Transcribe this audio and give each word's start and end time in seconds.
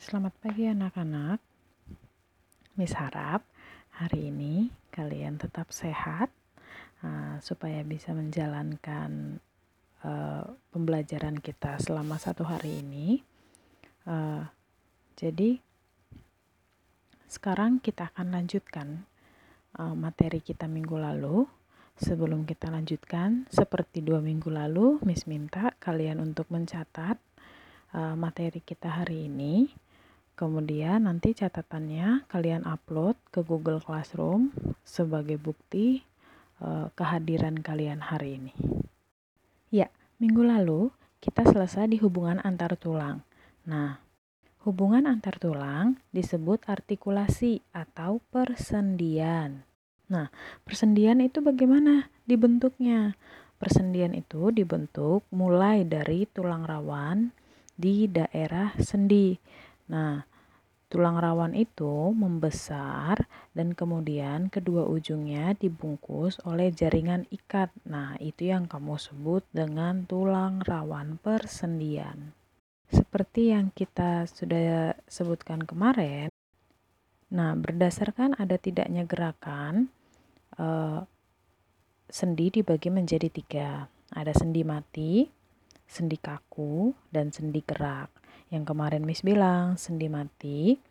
Selamat 0.00 0.32
pagi 0.40 0.64
anak-anak. 0.64 1.44
Miss 2.80 2.96
harap 2.96 3.44
hari 4.00 4.32
ini 4.32 4.72
kalian 4.88 5.36
tetap 5.36 5.76
sehat 5.76 6.32
uh, 7.04 7.36
supaya 7.44 7.84
bisa 7.84 8.16
menjalankan 8.16 9.44
uh, 10.00 10.56
pembelajaran 10.72 11.36
kita 11.36 11.76
selama 11.84 12.16
satu 12.16 12.48
hari 12.48 12.80
ini. 12.80 13.20
Uh, 14.08 14.48
jadi 15.20 15.60
sekarang 17.28 17.84
kita 17.84 18.08
akan 18.16 18.32
lanjutkan 18.32 19.04
uh, 19.76 19.92
materi 19.92 20.40
kita 20.40 20.64
minggu 20.64 20.96
lalu. 20.96 21.44
Sebelum 22.00 22.48
kita 22.48 22.72
lanjutkan, 22.72 23.44
seperti 23.52 24.00
dua 24.00 24.24
minggu 24.24 24.48
lalu, 24.48 24.96
Miss 25.04 25.28
minta 25.28 25.76
kalian 25.76 26.24
untuk 26.24 26.48
mencatat 26.48 27.20
materi 27.90 28.62
kita 28.62 29.02
hari 29.02 29.26
ini 29.26 29.66
Kemudian 30.40 31.04
nanti 31.04 31.36
catatannya 31.36 32.24
kalian 32.24 32.64
upload 32.64 33.12
ke 33.28 33.44
Google 33.44 33.76
Classroom 33.76 34.56
sebagai 34.80 35.36
bukti 35.36 36.00
uh, 36.64 36.88
kehadiran 36.96 37.60
kalian 37.60 38.00
hari 38.00 38.40
ini. 38.40 38.56
Ya, 39.68 39.92
minggu 40.16 40.40
lalu 40.40 40.88
kita 41.20 41.44
selesai 41.44 41.92
di 41.92 42.00
hubungan 42.00 42.40
antar 42.40 42.72
tulang. 42.80 43.20
Nah, 43.68 44.00
hubungan 44.64 45.04
antar 45.04 45.36
tulang 45.36 46.00
disebut 46.08 46.64
artikulasi 46.64 47.60
atau 47.76 48.24
persendian. 48.32 49.60
Nah, 50.08 50.32
persendian 50.64 51.20
itu 51.20 51.44
bagaimana 51.44 52.08
dibentuknya? 52.24 53.12
Persendian 53.60 54.16
itu 54.16 54.48
dibentuk 54.48 55.20
mulai 55.36 55.84
dari 55.84 56.24
tulang 56.32 56.64
rawan 56.64 57.28
di 57.76 58.08
daerah 58.08 58.72
sendi. 58.80 59.36
Nah, 59.92 60.29
Tulang 60.90 61.22
rawan 61.22 61.54
itu 61.54 62.10
membesar 62.10 63.30
dan 63.54 63.78
kemudian 63.78 64.50
kedua 64.50 64.90
ujungnya 64.90 65.54
dibungkus 65.54 66.42
oleh 66.42 66.74
jaringan 66.74 67.30
ikat. 67.30 67.70
Nah, 67.86 68.18
itu 68.18 68.50
yang 68.50 68.66
kamu 68.66 68.98
sebut 68.98 69.46
dengan 69.54 70.02
tulang 70.10 70.58
rawan 70.66 71.22
persendian. 71.22 72.34
Seperti 72.90 73.54
yang 73.54 73.70
kita 73.70 74.26
sudah 74.26 74.98
sebutkan 75.06 75.62
kemarin, 75.62 76.26
nah 77.30 77.54
berdasarkan 77.54 78.34
ada 78.34 78.58
tidaknya 78.58 79.06
gerakan, 79.06 79.94
eh, 80.58 81.06
sendi 82.10 82.50
dibagi 82.50 82.90
menjadi 82.90 83.30
tiga. 83.30 83.86
Ada 84.10 84.34
sendi 84.34 84.66
mati, 84.66 85.22
sendi 85.86 86.18
kaku, 86.18 86.90
dan 87.14 87.30
sendi 87.30 87.62
gerak. 87.62 88.19
Yang 88.50 88.74
kemarin 88.74 89.06
Miss 89.06 89.22
bilang, 89.22 89.78
sendi 89.78 90.10
mati 90.10 90.90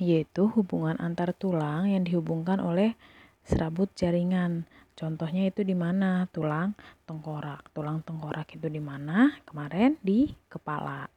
yaitu 0.00 0.48
hubungan 0.48 0.96
antar 0.98 1.36
tulang 1.36 1.86
yang 1.86 2.02
dihubungkan 2.02 2.58
oleh 2.58 2.96
serabut 3.44 3.92
jaringan. 3.94 4.64
Contohnya 4.92 5.48
itu 5.48 5.64
di 5.64 5.72
mana? 5.72 6.28
Tulang 6.30 6.76
tengkorak. 7.08 7.72
Tulang 7.72 8.04
tengkorak 8.04 8.48
itu 8.56 8.68
di 8.68 8.80
mana? 8.80 9.32
Kemarin 9.44 9.96
di 10.00 10.32
kepala. 10.48 11.08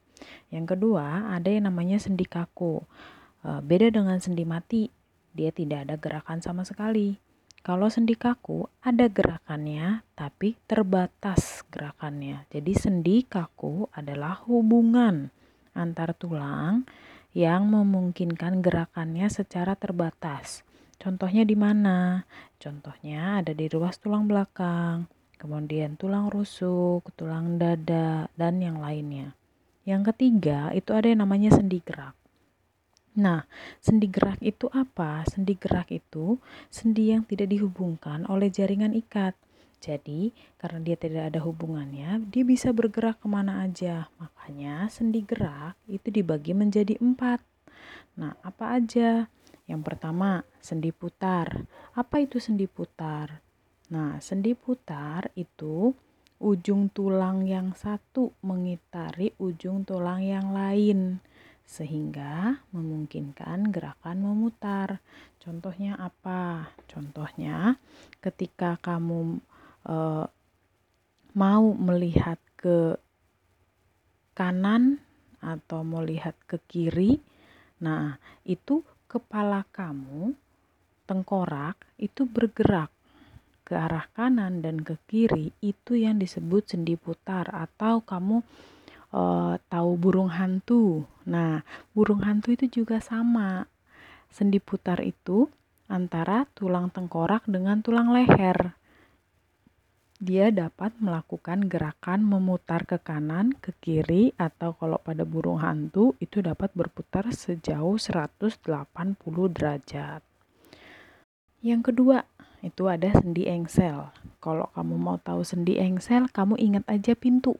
Yang 0.47 0.75
kedua, 0.75 1.35
ada 1.35 1.49
yang 1.51 1.67
namanya 1.67 1.99
sendi 1.99 2.23
kaku. 2.23 2.79
E, 3.43 3.59
beda 3.59 3.91
dengan 3.91 4.17
sendi 4.23 4.47
mati, 4.47 4.87
dia 5.35 5.51
tidak 5.51 5.89
ada 5.89 5.95
gerakan 5.99 6.39
sama 6.39 6.63
sekali. 6.63 7.19
Kalau 7.65 7.89
sendi 7.89 8.13
kaku 8.13 8.69
ada 8.85 9.09
gerakannya 9.09 10.05
tapi 10.13 10.53
terbatas 10.69 11.65
gerakannya. 11.73 12.45
Jadi 12.53 12.77
sendi 12.77 13.25
kaku 13.25 13.89
adalah 13.89 14.37
hubungan 14.45 15.33
antar 15.73 16.13
tulang 16.13 16.85
yang 17.33 17.65
memungkinkan 17.65 18.61
gerakannya 18.61 19.25
secara 19.33 19.73
terbatas. 19.73 20.61
Contohnya 21.01 21.41
di 21.41 21.57
mana? 21.57 22.21
Contohnya 22.61 23.41
ada 23.41 23.57
di 23.57 23.65
ruas 23.65 23.97
tulang 23.97 24.29
belakang, 24.29 25.09
kemudian 25.41 25.97
tulang 25.97 26.29
rusuk, 26.29 27.01
tulang 27.17 27.57
dada, 27.57 28.29
dan 28.37 28.61
yang 28.61 28.77
lainnya. 28.77 29.33
Yang 29.89 30.13
ketiga, 30.13 30.69
itu 30.69 30.93
ada 30.93 31.09
yang 31.09 31.25
namanya 31.25 31.49
sendi 31.49 31.81
gerak. 31.81 32.13
Nah, 33.15 33.47
sendi 33.79 34.11
gerak 34.11 34.43
itu 34.43 34.67
apa? 34.75 35.23
Sendi 35.23 35.55
gerak 35.55 35.87
itu 35.87 36.35
sendi 36.67 37.15
yang 37.15 37.23
tidak 37.23 37.47
dihubungkan 37.47 38.27
oleh 38.27 38.51
jaringan 38.51 38.91
ikat. 38.91 39.39
Jadi, 39.79 40.35
karena 40.59 40.79
dia 40.83 40.97
tidak 40.99 41.31
ada 41.31 41.39
hubungannya, 41.45 42.27
dia 42.27 42.43
bisa 42.43 42.75
bergerak 42.75 43.23
ke 43.23 43.27
mana 43.31 43.63
aja. 43.63 44.11
Makanya, 44.19 44.91
sendi 44.91 45.23
gerak 45.23 45.79
itu 45.87 46.11
dibagi 46.11 46.51
menjadi 46.51 46.99
empat. 46.99 47.39
Nah, 48.19 48.35
apa 48.43 48.75
aja? 48.75 49.31
Yang 49.63 49.81
pertama, 49.85 50.43
sendi 50.59 50.91
putar. 50.91 51.63
Apa 51.95 52.19
itu 52.19 52.43
sendi 52.43 52.67
putar? 52.67 53.39
Nah, 53.95 54.19
sendi 54.19 54.57
putar 54.57 55.31
itu 55.37 55.93
ujung 56.41 56.91
tulang 56.91 57.47
yang 57.47 57.71
satu 57.71 58.35
mengitari 58.43 59.31
ujung 59.39 59.87
tulang 59.87 60.19
yang 60.19 60.51
lain 60.51 61.23
sehingga 61.65 62.61
memungkinkan 62.69 63.73
gerakan 63.73 64.21
memutar. 64.21 65.01
Contohnya 65.41 65.97
apa? 65.97 66.69
Contohnya 66.85 67.81
ketika 68.21 68.77
kamu 68.79 69.41
e, 69.81 69.97
mau 71.33 71.65
melihat 71.73 72.37
ke 72.55 72.95
kanan 74.37 75.01
atau 75.41 75.81
melihat 75.81 76.37
ke 76.45 76.61
kiri, 76.69 77.17
nah 77.81 78.17
itu 78.45 78.85
kepala 79.09 79.65
kamu 79.73 80.33
tengkorak 81.05 81.77
itu 82.01 82.25
bergerak 82.25 82.89
ke 83.65 83.73
arah 83.73 84.05
kanan 84.13 84.61
dan 84.61 84.81
ke 84.81 84.97
kiri 85.09 85.49
itu 85.61 85.97
yang 85.97 86.21
disebut 86.21 86.69
sendi 86.69 86.93
putar 86.93 87.49
atau 87.49 88.01
kamu 88.05 88.45
uh, 89.15 89.55
tahu 89.71 89.95
burung 89.95 90.29
hantu. 90.35 91.07
Nah, 91.23 91.63
burung 91.95 92.27
hantu 92.27 92.51
itu 92.51 92.83
juga 92.83 92.99
sama. 92.99 93.71
Sendi 94.27 94.59
putar 94.59 94.99
itu 94.99 95.47
antara 95.87 96.43
tulang 96.51 96.91
tengkorak 96.91 97.47
dengan 97.47 97.79
tulang 97.79 98.11
leher. 98.11 98.75
Dia 100.15 100.47
dapat 100.47 100.95
melakukan 101.03 101.67
gerakan 101.67 102.23
memutar 102.23 102.87
ke 102.87 102.95
kanan, 102.99 103.51
ke 103.59 103.75
kiri, 103.83 104.31
atau 104.39 104.71
kalau 104.71 104.95
pada 104.95 105.27
burung 105.27 105.59
hantu 105.59 106.15
itu 106.23 106.39
dapat 106.39 106.71
berputar 106.71 107.35
sejauh 107.35 107.99
180 107.99 108.63
derajat. 109.51 110.23
Yang 111.59 111.81
kedua, 111.91 112.23
itu 112.63 112.87
ada 112.87 113.11
sendi 113.11 113.43
engsel. 113.45 114.07
Kalau 114.39 114.71
kamu 114.71 114.95
mau 114.95 115.17
tahu 115.19 115.43
sendi 115.43 115.75
engsel, 115.83 116.31
kamu 116.31 116.57
ingat 116.63 116.87
aja 116.87 117.11
pintu 117.11 117.59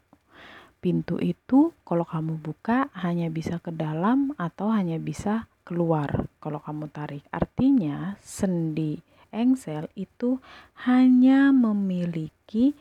pintu 0.85 1.18
itu 1.18 1.73
kalau 1.81 2.06
kamu 2.06 2.38
buka 2.38 2.94
hanya 2.94 3.34
bisa 3.34 3.57
ke 3.57 3.73
dalam 3.73 4.38
atau 4.38 4.69
hanya 4.69 5.01
bisa 5.01 5.50
keluar 5.66 6.29
kalau 6.38 6.62
kamu 6.62 6.94
tarik. 6.94 7.25
Artinya 7.34 8.13
sendi 8.22 9.01
engsel 9.34 9.90
itu 9.97 10.38
hanya 10.85 11.50
memiliki 11.50 12.78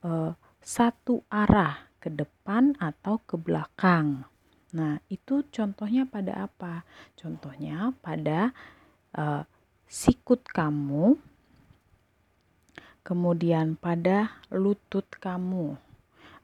uh, 0.00 0.32
satu 0.64 1.20
arah 1.28 1.84
ke 2.00 2.08
depan 2.08 2.80
atau 2.80 3.20
ke 3.20 3.36
belakang. 3.36 4.24
Nah, 4.72 4.96
itu 5.12 5.44
contohnya 5.52 6.08
pada 6.08 6.48
apa? 6.48 6.88
Contohnya 7.12 7.92
pada 8.00 8.56
uh, 9.20 9.44
sikut 9.84 10.48
kamu, 10.48 11.20
kemudian 13.04 13.76
pada 13.76 14.32
lutut 14.48 15.04
kamu 15.20 15.83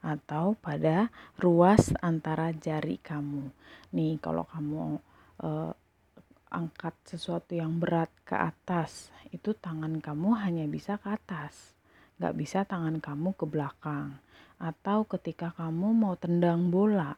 atau 0.01 0.57
pada 0.57 1.13
ruas 1.37 1.93
antara 2.01 2.49
jari 2.51 2.97
kamu. 2.97 3.53
Nih, 3.93 4.17
kalau 4.17 4.49
kamu 4.49 4.97
uh, 5.45 5.71
angkat 6.51 6.97
sesuatu 7.07 7.55
yang 7.55 7.79
berat 7.79 8.11
ke 8.27 8.35
atas, 8.35 9.13
itu 9.31 9.55
tangan 9.55 10.03
kamu 10.03 10.35
hanya 10.41 10.65
bisa 10.67 10.99
ke 10.99 11.07
atas, 11.13 11.77
nggak 12.19 12.35
bisa 12.35 12.67
tangan 12.67 12.99
kamu 12.99 13.31
ke 13.37 13.45
belakang. 13.47 14.19
Atau 14.61 15.07
ketika 15.07 15.55
kamu 15.55 15.95
mau 15.95 16.13
tendang 16.19 16.69
bola, 16.69 17.15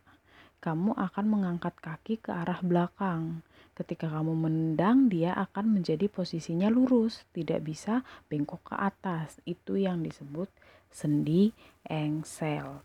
kamu 0.63 0.95
akan 0.95 1.25
mengangkat 1.27 1.75
kaki 1.81 2.23
ke 2.23 2.31
arah 2.31 2.63
belakang. 2.63 3.43
Ketika 3.73 4.07
kamu 4.07 4.37
menendang, 4.37 5.09
dia 5.09 5.33
akan 5.35 5.81
menjadi 5.81 6.07
posisinya 6.07 6.69
lurus, 6.69 7.25
tidak 7.35 7.65
bisa 7.67 8.05
bengkok 8.29 8.71
ke 8.71 8.75
atas. 8.77 9.41
Itu 9.43 9.75
yang 9.75 10.05
disebut 10.05 10.47
sendi 10.93 11.49
engsel. 11.89 12.79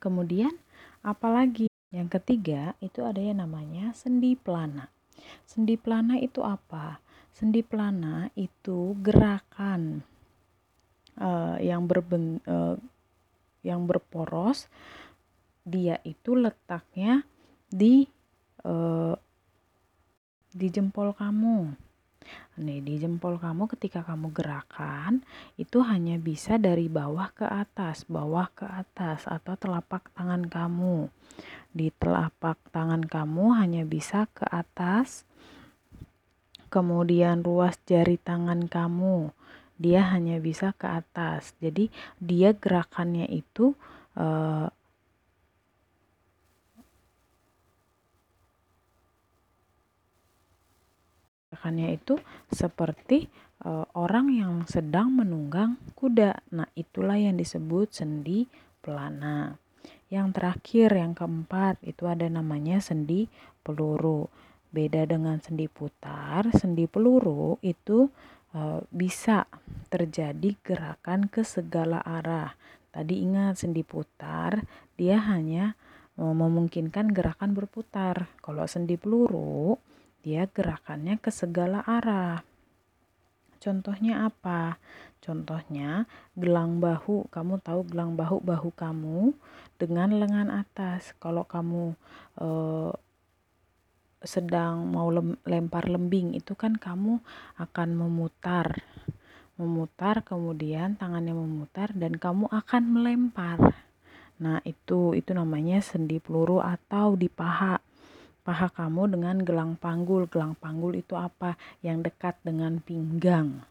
Kemudian 0.00 0.56
apalagi? 1.04 1.68
Yang 1.92 2.08
ketiga 2.18 2.72
itu 2.80 3.04
ada 3.04 3.20
yang 3.20 3.44
namanya 3.44 3.92
sendi 3.92 4.32
pelana. 4.32 4.88
Sendi 5.44 5.76
pelana 5.76 6.16
itu 6.16 6.40
apa? 6.40 7.04
Sendi 7.36 7.60
pelana 7.60 8.32
itu 8.32 8.96
gerakan 9.04 10.00
uh, 11.20 11.60
yang 11.60 11.84
berben 11.84 12.40
uh, 12.48 12.80
yang 13.60 13.84
berporos. 13.84 14.72
Dia 15.68 16.00
itu 16.02 16.32
letaknya 16.32 17.28
di 17.68 18.08
uh, 18.64 19.12
di 20.48 20.66
jempol 20.72 21.12
kamu. 21.12 21.76
Nih, 22.60 22.84
di 22.84 22.98
jempol 23.00 23.40
kamu 23.40 23.70
ketika 23.76 24.04
kamu 24.04 24.34
gerakan 24.34 25.24
itu 25.56 25.80
hanya 25.82 26.16
bisa 26.20 26.56
dari 26.56 26.86
bawah 26.86 27.30
ke 27.32 27.46
atas, 27.48 28.04
bawah 28.08 28.48
ke 28.52 28.66
atas 28.66 29.24
atau 29.24 29.54
telapak 29.56 30.10
tangan 30.12 30.46
kamu. 30.46 31.10
Di 31.72 31.88
telapak 31.96 32.60
tangan 32.72 33.04
kamu 33.04 33.56
hanya 33.56 33.82
bisa 33.88 34.28
ke 34.32 34.44
atas. 34.48 35.24
Kemudian 36.72 37.44
ruas 37.44 37.76
jari 37.84 38.16
tangan 38.16 38.64
kamu 38.64 39.32
dia 39.82 40.06
hanya 40.14 40.38
bisa 40.38 40.70
ke 40.78 40.86
atas. 40.86 41.58
Jadi 41.58 41.90
dia 42.22 42.54
gerakannya 42.54 43.26
itu 43.26 43.74
uh, 44.14 44.70
gerakannya 51.62 51.94
itu 51.94 52.18
seperti 52.50 53.30
uh, 53.62 53.86
orang 53.94 54.34
yang 54.34 54.66
sedang 54.66 55.14
menunggang 55.14 55.78
kuda. 55.94 56.42
Nah, 56.50 56.66
itulah 56.74 57.14
yang 57.14 57.38
disebut 57.38 57.94
sendi 57.94 58.50
pelana. 58.82 59.54
Yang 60.10 60.26
terakhir, 60.34 60.90
yang 60.98 61.14
keempat, 61.14 61.78
itu 61.86 62.10
ada 62.10 62.26
namanya 62.26 62.82
sendi 62.82 63.30
peluru. 63.62 64.26
Beda 64.74 65.06
dengan 65.06 65.38
sendi 65.38 65.70
putar, 65.70 66.50
sendi 66.50 66.90
peluru 66.90 67.62
itu 67.62 68.10
uh, 68.58 68.82
bisa 68.90 69.46
terjadi 69.86 70.58
gerakan 70.66 71.30
ke 71.30 71.46
segala 71.46 72.02
arah. 72.02 72.58
Tadi 72.90 73.22
ingat 73.22 73.62
sendi 73.62 73.86
putar, 73.86 74.66
dia 74.98 75.22
hanya 75.22 75.78
memungkinkan 76.12 77.08
gerakan 77.08 77.56
berputar. 77.56 78.28
Kalau 78.44 78.68
sendi 78.68 79.00
peluru, 79.00 79.80
dia 80.22 80.46
gerakannya 80.46 81.18
ke 81.18 81.34
segala 81.34 81.82
arah. 81.82 82.46
Contohnya 83.62 84.26
apa? 84.26 84.78
Contohnya 85.22 86.10
gelang 86.34 86.82
bahu. 86.82 87.30
Kamu 87.30 87.62
tahu 87.62 87.86
gelang 87.86 88.18
bahu 88.18 88.42
bahu 88.42 88.74
kamu 88.74 89.34
dengan 89.78 90.10
lengan 90.14 90.50
atas. 90.50 91.14
Kalau 91.22 91.46
kamu 91.46 91.94
eh, 92.42 92.92
sedang 94.22 94.86
mau 94.90 95.10
lempar 95.46 95.90
lembing 95.90 96.38
itu 96.38 96.58
kan 96.58 96.74
kamu 96.74 97.22
akan 97.58 97.88
memutar. 97.94 98.82
Memutar 99.58 100.26
kemudian 100.26 100.98
tangannya 100.98 101.34
memutar 101.34 101.94
dan 101.94 102.18
kamu 102.18 102.50
akan 102.50 102.82
melempar. 102.90 103.78
Nah, 104.42 104.58
itu 104.66 105.14
itu 105.14 105.30
namanya 105.30 105.78
sendi 105.78 106.18
peluru 106.18 106.58
atau 106.58 107.14
di 107.14 107.30
paha 107.30 107.78
paha 108.42 108.68
kamu 108.70 109.14
dengan 109.18 109.40
gelang 109.42 109.74
panggul. 109.78 110.26
Gelang 110.26 110.58
panggul 110.58 110.98
itu 110.98 111.14
apa? 111.18 111.54
Yang 111.82 112.12
dekat 112.12 112.34
dengan 112.42 112.82
pinggang. 112.82 113.62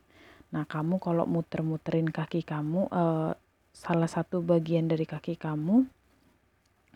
Nah, 0.51 0.67
kamu 0.67 0.99
kalau 0.99 1.23
muter-muterin 1.27 2.11
kaki 2.11 2.43
kamu, 2.43 2.91
eh, 2.91 3.31
salah 3.71 4.09
satu 4.11 4.43
bagian 4.43 4.91
dari 4.91 5.07
kaki 5.07 5.39
kamu, 5.39 5.87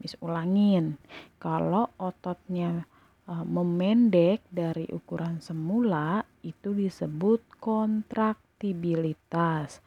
Mis 0.00 0.16
ulangin, 0.24 0.96
kalau 1.36 1.92
ototnya 2.00 2.88
e, 3.28 3.44
memendek 3.44 4.40
dari 4.48 4.88
ukuran 4.88 5.44
semula 5.44 6.24
itu 6.40 6.72
disebut 6.72 7.60
kontraktibilitas. 7.60 9.84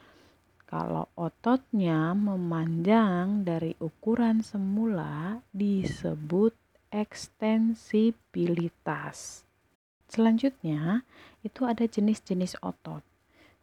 Kalau 0.74 1.06
ototnya 1.14 2.18
memanjang 2.18 3.46
dari 3.46 3.78
ukuran 3.78 4.42
semula 4.42 5.38
disebut 5.54 6.58
ekstensibilitas. 6.90 9.46
Selanjutnya, 10.10 11.06
itu 11.46 11.70
ada 11.70 11.86
jenis-jenis 11.86 12.58
otot. 12.65 13.06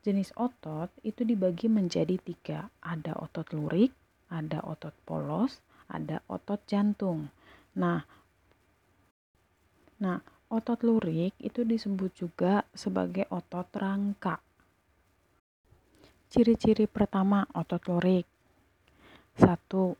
Jenis 0.07 0.31
otot 0.39 0.95
itu 1.03 1.27
dibagi 1.27 1.67
menjadi 1.67 2.15
tiga. 2.15 2.71
Ada 2.79 3.19
otot 3.19 3.59
lurik, 3.59 3.91
ada 4.31 4.63
otot 4.63 4.95
polos, 5.03 5.67
ada 5.91 6.23
otot 6.31 6.63
jantung. 6.71 7.27
Nah, 7.75 8.07
nah 9.99 10.23
otot 10.47 10.79
lurik 10.87 11.35
itu 11.43 11.67
disebut 11.67 12.15
juga 12.15 12.63
sebagai 12.71 13.27
otot 13.35 13.67
rangka 13.75 14.39
Ciri-ciri 16.31 16.87
pertama 16.87 17.43
otot 17.59 17.83
lurik. 17.91 18.23
Satu, 19.35 19.99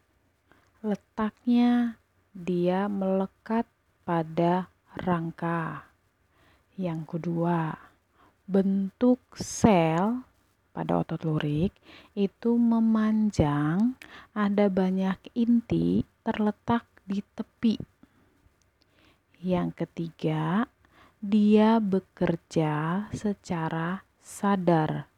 letaknya 0.79 1.99
dia 2.31 2.87
melekat 2.87 3.67
pada 4.07 4.71
rangka. 4.95 5.91
Yang 6.79 7.19
kedua, 7.19 7.75
bentuk 8.47 9.19
sel 9.35 10.23
pada 10.71 11.03
otot 11.03 11.19
lurik 11.27 11.75
itu 12.15 12.55
memanjang, 12.55 13.99
ada 14.31 14.71
banyak 14.71 15.35
inti 15.35 16.07
terletak 16.23 16.87
di 17.11 17.27
tepi. 17.35 17.75
Yang 19.43 19.83
ketiga, 19.83 20.63
dia 21.19 21.83
bekerja 21.83 23.11
secara 23.11 24.07
sadar 24.23 25.10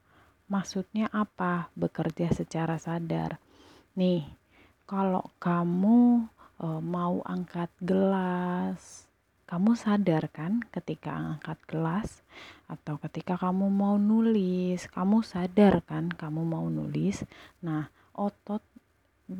Maksudnya 0.50 1.11
apa? 1.12 1.70
Bekerja 1.76 2.30
secara 2.34 2.80
sadar. 2.80 3.38
Nih, 3.99 4.25
kalau 4.88 5.28
kamu 5.38 6.26
e, 6.58 6.66
mau 6.80 7.20
angkat 7.25 7.70
gelas, 7.82 9.06
kamu 9.49 9.76
sadar 9.76 10.32
kan 10.32 10.64
ketika 10.72 11.12
angkat 11.12 11.61
gelas 11.68 12.25
atau 12.68 12.96
ketika 13.04 13.37
kamu 13.37 13.68
mau 13.68 14.00
nulis, 14.00 14.88
kamu 14.88 15.20
sadar 15.20 15.84
kan 15.84 16.08
kamu 16.08 16.40
mau 16.40 16.66
nulis. 16.72 17.20
Nah, 17.61 17.88
otot 18.16 18.64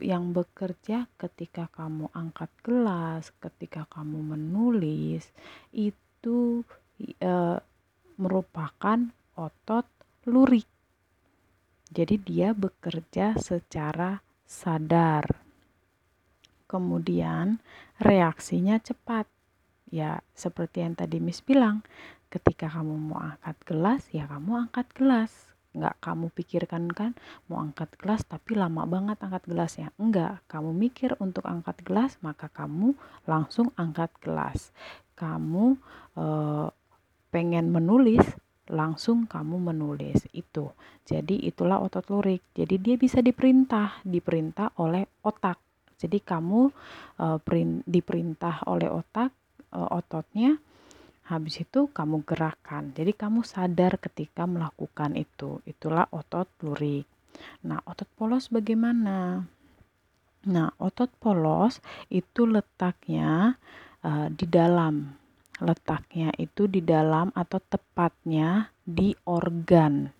yang 0.00 0.32
bekerja 0.32 1.04
ketika 1.21 1.68
kamu 1.68 2.09
angkat 2.16 2.49
gelas, 2.64 3.28
ketika 3.40 3.85
kamu 3.92 4.37
menulis 4.37 5.28
itu 5.73 6.64
e, 7.00 7.32
merupakan 8.16 8.99
otot 9.37 9.85
lurik. 10.25 10.72
Jadi 11.92 12.16
dia 12.16 12.56
bekerja 12.56 13.37
secara 13.37 14.25
sadar. 14.49 15.28
Kemudian 16.64 17.61
reaksinya 18.00 18.80
cepat. 18.80 19.28
Ya, 19.92 20.25
seperti 20.32 20.80
yang 20.80 20.96
tadi 20.96 21.20
Miss 21.20 21.44
bilang, 21.44 21.84
ketika 22.32 22.72
kamu 22.72 22.96
mau 23.12 23.20
angkat 23.20 23.61
gelas, 23.68 24.08
ya 24.08 24.25
kamu 24.25 24.68
angkat 24.68 24.88
gelas 24.96 25.52
nggak 25.72 26.04
kamu 26.04 26.28
pikirkan 26.37 26.84
kan 26.92 27.16
mau 27.49 27.64
angkat 27.64 27.88
gelas 27.96 28.28
tapi 28.28 28.52
lama 28.52 28.84
banget 28.84 29.16
angkat 29.25 29.49
gelasnya 29.49 29.88
enggak 29.96 30.44
kamu 30.44 30.76
mikir 30.76 31.16
untuk 31.16 31.49
angkat 31.49 31.80
gelas 31.80 32.20
maka 32.20 32.52
kamu 32.52 32.92
langsung 33.25 33.72
angkat 33.80 34.12
gelas 34.20 34.68
kamu 35.16 35.80
eh, 36.20 36.68
pengen 37.32 37.72
menulis 37.72 38.20
langsung 38.71 39.26
kamu 39.26 39.73
menulis 39.73 40.26
itu 40.35 40.71
jadi 41.02 41.35
itulah 41.42 41.83
otot 41.83 42.07
lurik 42.12 42.42
jadi 42.54 42.78
dia 42.78 42.95
bisa 42.95 43.19
diperintah 43.19 44.04
diperintah 44.07 44.78
oleh 44.78 45.07
otak 45.26 45.59
jadi 45.99 46.19
kamu 46.19 46.71
eh, 47.19 47.38
print, 47.42 47.83
diperintah 47.87 48.66
oleh 48.71 48.90
otak 48.90 49.35
eh, 49.75 49.88
ototnya 49.90 50.59
Habis 51.23 51.62
itu 51.62 51.87
kamu 51.87 52.26
gerakan. 52.26 52.90
Jadi 52.92 53.14
kamu 53.14 53.47
sadar 53.47 53.97
ketika 54.02 54.42
melakukan 54.45 55.14
itu. 55.14 55.62
Itulah 55.62 56.11
otot 56.11 56.50
lurik. 56.66 57.07
Nah, 57.64 57.78
otot 57.87 58.11
polos 58.19 58.50
bagaimana? 58.50 59.47
Nah, 60.50 60.69
otot 60.83 61.09
polos 61.23 61.78
itu 62.11 62.45
letaknya 62.45 63.54
uh, 64.02 64.26
di 64.35 64.45
dalam. 64.50 65.22
Letaknya 65.62 66.35
itu 66.42 66.66
di 66.66 66.83
dalam 66.83 67.31
atau 67.38 67.62
tepatnya 67.62 68.75
di 68.83 69.14
organ. 69.31 70.11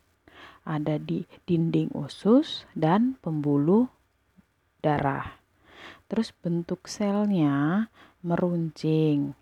Ada 0.63 1.03
di 1.03 1.27
dinding 1.43 1.91
usus 1.99 2.63
dan 2.79 3.19
pembuluh 3.19 3.91
darah. 4.79 5.43
Terus 6.07 6.31
bentuk 6.31 6.87
selnya 6.87 7.91
meruncing 8.23 9.35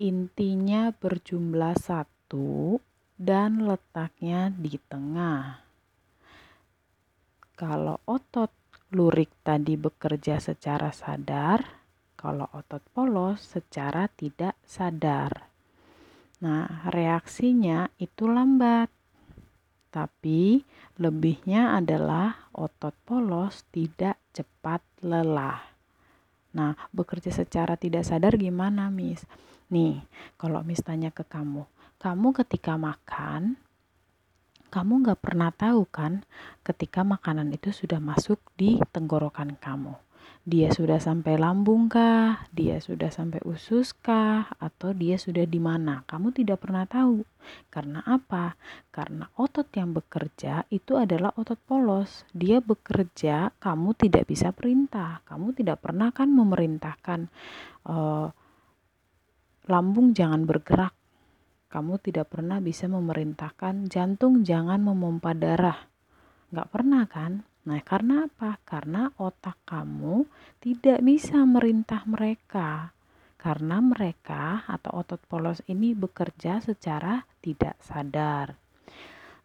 intinya 0.00 0.94
berjumlah 0.94 1.76
satu 1.76 2.78
dan 3.18 3.66
letaknya 3.66 4.48
di 4.48 4.80
tengah. 4.88 5.60
Kalau 7.58 8.00
otot 8.08 8.48
lurik 8.96 9.28
tadi 9.44 9.76
bekerja 9.76 10.40
secara 10.40 10.88
sadar, 10.88 11.79
kalau 12.20 12.44
otot 12.52 12.84
polos 12.92 13.40
secara 13.40 14.04
tidak 14.12 14.52
sadar. 14.60 15.48
Nah, 16.44 16.84
reaksinya 16.92 17.88
itu 17.96 18.28
lambat. 18.28 18.92
Tapi 19.88 20.60
lebihnya 21.00 21.80
adalah 21.80 22.52
otot 22.52 22.92
polos 23.08 23.64
tidak 23.72 24.20
cepat 24.36 24.84
lelah. 25.00 25.64
Nah, 26.52 26.76
bekerja 26.92 27.32
secara 27.32 27.80
tidak 27.80 28.04
sadar 28.04 28.36
gimana, 28.36 28.92
Miss? 28.92 29.24
Nih, 29.72 30.04
kalau 30.36 30.60
misalnya 30.60 31.08
ke 31.08 31.24
kamu, 31.24 31.64
kamu 31.96 32.28
ketika 32.44 32.76
makan, 32.76 33.56
kamu 34.68 34.92
nggak 35.08 35.20
pernah 35.24 35.50
tahu 35.50 35.88
kan 35.88 36.22
ketika 36.62 37.00
makanan 37.02 37.50
itu 37.50 37.72
sudah 37.74 37.98
masuk 37.98 38.38
di 38.54 38.78
tenggorokan 38.92 39.56
kamu. 39.58 40.09
Dia 40.48 40.72
sudah 40.72 40.96
sampai 40.96 41.36
lambung 41.36 41.92
kah? 41.92 42.48
Dia 42.50 42.80
sudah 42.80 43.12
sampai 43.12 43.44
usus 43.44 43.92
kah? 43.92 44.48
Atau 44.56 44.96
dia 44.96 45.20
sudah 45.20 45.44
di 45.44 45.60
mana? 45.60 46.02
Kamu 46.08 46.32
tidak 46.32 46.64
pernah 46.64 46.88
tahu. 46.88 47.22
Karena 47.68 48.00
apa? 48.08 48.56
Karena 48.88 49.28
otot 49.36 49.68
yang 49.76 49.92
bekerja 49.92 50.64
itu 50.72 50.96
adalah 50.96 51.36
otot 51.36 51.60
polos. 51.60 52.24
Dia 52.32 52.64
bekerja, 52.64 53.52
kamu 53.60 53.92
tidak 54.00 54.26
bisa 54.32 54.50
perintah. 54.50 55.20
Kamu 55.28 55.52
tidak 55.52 55.84
pernah 55.84 56.08
kan 56.08 56.32
memerintahkan 56.32 57.20
uh, 57.86 58.32
Lambung 59.70 60.16
jangan 60.16 60.50
bergerak. 60.50 60.90
Kamu 61.70 62.02
tidak 62.02 62.34
pernah 62.34 62.58
bisa 62.58 62.90
memerintahkan 62.90 63.86
jantung 63.86 64.42
jangan 64.42 64.82
memompa 64.82 65.30
darah. 65.30 65.86
Nggak 66.50 66.68
pernah 66.74 67.06
kan? 67.06 67.46
Nah, 67.60 67.80
karena 67.84 68.24
apa? 68.24 68.56
Karena 68.64 69.12
otak 69.20 69.60
kamu 69.68 70.24
tidak 70.64 71.04
bisa 71.04 71.44
merintah 71.44 72.06
mereka. 72.08 72.96
Karena 73.40 73.80
mereka 73.80 74.64
atau 74.68 75.00
otot 75.00 75.20
polos 75.24 75.64
ini 75.68 75.96
bekerja 75.96 76.60
secara 76.60 77.24
tidak 77.40 77.76
sadar. 77.80 78.56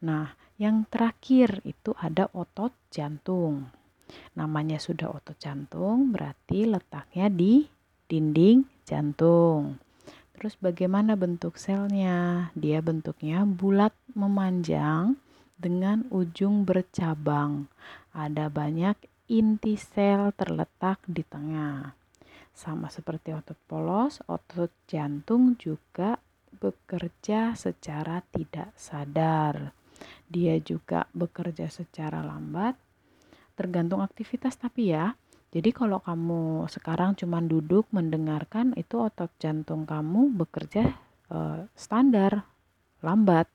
Nah, 0.03 0.35
yang 0.59 0.87
terakhir 0.87 1.63
itu 1.67 1.95
ada 1.99 2.27
otot 2.31 2.71
jantung. 2.91 3.71
Namanya 4.35 4.79
sudah 4.79 5.11
otot 5.11 5.35
jantung, 5.39 6.11
berarti 6.11 6.67
letaknya 6.67 7.27
di 7.31 7.67
dinding 8.07 8.63
jantung. 8.83 9.79
Terus 10.35 10.59
bagaimana 10.59 11.15
bentuk 11.15 11.55
selnya? 11.55 12.51
Dia 12.55 12.83
bentuknya 12.83 13.47
bulat 13.47 13.95
memanjang 14.11 15.15
dengan 15.55 16.03
ujung 16.11 16.67
bercabang. 16.67 17.71
Ada 18.15 18.47
banyak 18.47 18.95
inti 19.27 19.75
sel 19.75 20.31
terletak 20.39 21.03
di 21.03 21.19
tengah. 21.27 21.91
Sama 22.55 22.87
seperti 22.87 23.35
otot 23.35 23.59
polos, 23.67 24.23
otot 24.31 24.71
jantung 24.87 25.59
juga 25.59 26.15
bekerja 26.55 27.51
secara 27.59 28.23
tidak 28.31 28.71
sadar. 28.79 29.75
Dia 30.31 30.55
juga 30.63 31.11
bekerja 31.11 31.67
secara 31.67 32.23
lambat, 32.23 32.79
tergantung 33.59 33.99
aktivitas 33.99 34.55
tapi 34.55 34.95
ya. 34.95 35.11
Jadi 35.51 35.75
kalau 35.75 35.99
kamu 35.99 36.67
sekarang 36.71 37.19
cuma 37.19 37.39
duduk 37.39 37.87
mendengarkan 37.91 38.75
itu 38.79 38.99
otot 38.99 39.31
jantung 39.39 39.83
kamu 39.83 40.31
bekerja 40.35 40.95
uh, 41.31 41.67
standar, 41.75 42.47
lambat. 43.03 43.47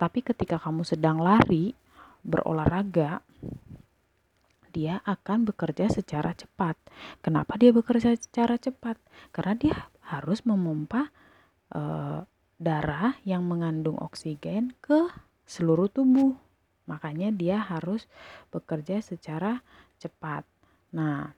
Tapi 0.00 0.24
ketika 0.24 0.56
kamu 0.56 0.84
sedang 0.84 1.20
lari, 1.20 1.76
berolahraga, 2.24 3.20
dia 4.74 4.98
akan 5.06 5.46
bekerja 5.46 5.86
secara 5.86 6.34
cepat. 6.34 6.74
Kenapa 7.22 7.54
dia 7.54 7.70
bekerja 7.70 8.10
secara 8.18 8.58
cepat? 8.58 8.98
Karena 9.30 9.54
dia 9.54 9.76
harus 10.10 10.42
memompa 10.42 11.14
uh, 11.70 12.26
darah 12.58 13.14
yang 13.22 13.46
mengandung 13.46 14.00
oksigen 14.02 14.74
ke 14.82 15.06
seluruh 15.46 15.86
tubuh. 15.86 16.34
Makanya 16.90 17.30
dia 17.30 17.62
harus 17.62 18.10
bekerja 18.50 18.98
secara 18.98 19.62
cepat. 20.02 20.42
Nah, 20.90 21.32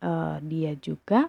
uh, 0.00 0.38
dia 0.40 0.72
juga 0.78 1.28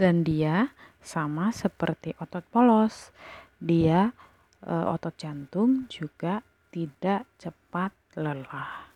dan 0.00 0.26
dia 0.26 0.74
sama 1.02 1.50
seperti 1.50 2.14
otot 2.22 2.46
polos. 2.48 3.10
Dia 3.58 4.10
uh, 4.66 4.94
otot 4.94 5.14
jantung 5.18 5.90
juga 5.90 6.40
tidak 6.72 7.28
cepat 7.36 7.92
lelah. 8.16 8.88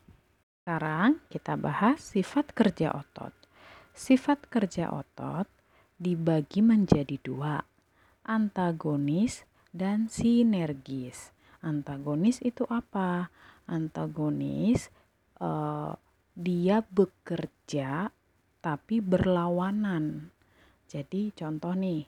Sekarang 0.63 1.23
kita 1.31 1.55
bahas 1.55 2.03
sifat 2.03 2.51
kerja 2.51 2.95
otot. 2.95 3.31
Sifat 3.95 4.51
kerja 4.51 4.91
otot 4.91 5.47
dibagi 5.97 6.61
menjadi 6.61 7.17
dua, 7.23 7.63
antagonis 8.27 9.47
dan 9.71 10.11
sinergis. 10.11 11.31
Antagonis 11.63 12.43
itu 12.43 12.67
apa? 12.69 13.31
Antagonis 13.67 14.91
uh, 15.41 15.95
dia 16.37 16.85
bekerja 16.85 18.13
tapi 18.61 18.99
berlawanan. 19.01 20.35
Jadi 20.87 21.35
contoh 21.35 21.75
nih, 21.75 22.07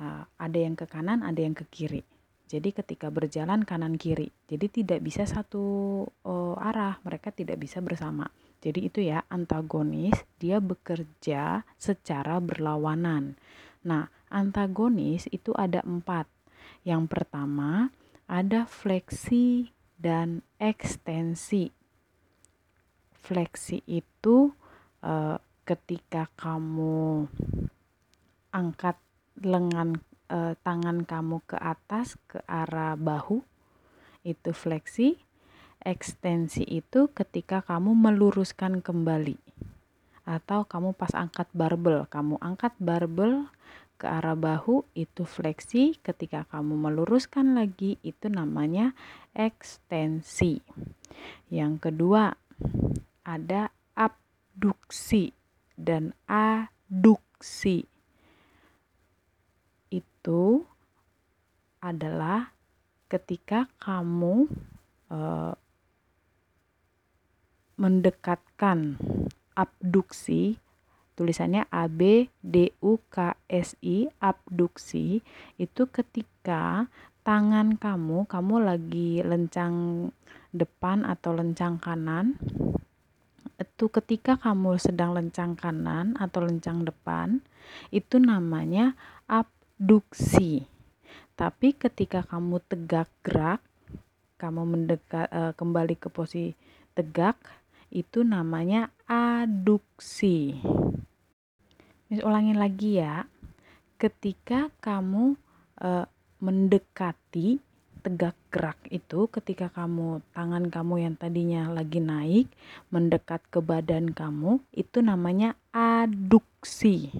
uh, 0.00 0.22
ada 0.38 0.58
yang 0.58 0.78
ke 0.78 0.86
kanan, 0.86 1.26
ada 1.26 1.42
yang 1.42 1.54
ke 1.54 1.66
kiri. 1.66 2.02
Jadi 2.50 2.74
ketika 2.74 3.14
berjalan 3.14 3.62
kanan 3.62 3.94
kiri, 3.94 4.34
jadi 4.50 4.66
tidak 4.66 5.06
bisa 5.06 5.22
satu 5.22 6.02
uh, 6.26 6.58
arah, 6.58 6.98
mereka 7.06 7.30
tidak 7.30 7.62
bisa 7.62 7.78
bersama. 7.78 8.26
Jadi 8.60 8.90
itu 8.90 9.00
ya 9.00 9.24
antagonis, 9.32 10.18
dia 10.36 10.60
bekerja 10.60 11.64
secara 11.80 12.42
berlawanan. 12.44 13.38
Nah, 13.88 14.12
antagonis 14.28 15.24
itu 15.32 15.56
ada 15.56 15.80
empat. 15.80 16.28
Yang 16.84 17.08
pertama 17.08 17.88
ada 18.28 18.68
fleksi 18.68 19.72
dan 19.96 20.44
ekstensi. 20.60 21.72
Fleksi 23.20 23.80
itu 23.88 24.52
e, 25.00 25.36
ketika 25.64 26.28
kamu 26.36 27.28
angkat 28.50 28.98
lengan 29.40 29.98
e, 30.30 30.54
tangan 30.62 31.02
kamu 31.02 31.42
ke 31.46 31.56
atas 31.58 32.14
ke 32.30 32.42
arah 32.46 32.94
bahu 32.94 33.42
itu 34.22 34.50
fleksi. 34.52 35.18
Ekstensi 35.80 36.60
itu 36.60 37.08
ketika 37.16 37.64
kamu 37.64 37.96
meluruskan 37.96 38.84
kembali 38.84 39.40
atau 40.28 40.68
kamu 40.68 40.92
pas 40.92 41.10
angkat 41.16 41.48
barbel, 41.56 42.04
kamu 42.06 42.36
angkat 42.38 42.76
barbel 42.76 43.48
ke 44.00 44.08
arah 44.08 44.38
bahu 44.38 44.86
itu 44.96 45.28
fleksi, 45.28 46.00
ketika 46.00 46.48
kamu 46.48 46.72
meluruskan 46.72 47.52
lagi 47.52 48.00
itu 48.00 48.32
namanya 48.32 48.96
ekstensi. 49.36 50.64
Yang 51.52 51.90
kedua, 51.90 52.32
ada 53.26 53.68
abduksi 53.92 55.36
dan 55.76 56.16
aduksi. 56.24 57.89
Itu 59.90 60.64
adalah 61.82 62.54
ketika 63.10 63.66
kamu 63.82 64.46
uh, 65.10 65.52
mendekatkan 67.80 69.00
abduksi 69.56 70.60
tulisannya 71.16 71.68
A 71.68 71.84
B 71.88 72.28
D 72.40 72.72
U 72.80 73.00
K 73.12 73.36
S 73.48 73.76
I 73.84 74.08
abduksi 74.20 75.20
itu 75.60 75.82
ketika 75.88 76.88
tangan 77.24 77.76
kamu 77.76 78.24
kamu 78.24 78.54
lagi 78.64 79.20
lencang 79.20 80.08
depan 80.52 81.04
atau 81.04 81.36
lencang 81.36 81.76
kanan 81.76 82.40
itu 83.60 83.92
ketika 83.92 84.40
kamu 84.40 84.80
sedang 84.80 85.12
lencang 85.12 85.52
kanan 85.52 86.16
atau 86.16 86.44
lencang 86.44 86.88
depan 86.88 87.44
itu 87.92 88.16
namanya 88.16 88.96
abduksi 89.80 90.68
tapi 91.40 91.72
ketika 91.72 92.20
kamu 92.20 92.60
tegak 92.68 93.08
gerak 93.24 93.64
kamu 94.36 94.68
mendekat 94.68 95.24
uh, 95.32 95.56
kembali 95.56 95.96
ke 95.96 96.12
posisi 96.12 96.52
tegak 96.92 97.40
itu 97.90 98.22
namanya 98.22 98.94
aduksi. 99.10 100.54
Mis 102.06 102.22
ulangin 102.22 102.58
lagi 102.58 103.02
ya. 103.02 103.26
Ketika 104.00 104.72
kamu 104.80 105.36
e, 105.76 106.08
mendekati 106.40 107.60
tegak 108.00 108.32
gerak 108.48 108.80
itu 108.88 109.28
ketika 109.28 109.68
kamu 109.68 110.24
tangan 110.32 110.72
kamu 110.72 111.04
yang 111.04 111.14
tadinya 111.20 111.68
lagi 111.68 112.00
naik 112.00 112.48
mendekat 112.88 113.44
ke 113.52 113.60
badan 113.60 114.16
kamu 114.16 114.64
itu 114.72 115.04
namanya 115.04 115.52
aduksi. 115.76 117.12